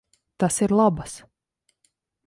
[0.43, 1.15] Tas ir labas.